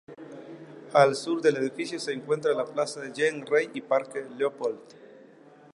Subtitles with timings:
[0.93, 4.79] Al sur del edificio se encuentra la Plaza Jean Rey y Parque Leopold.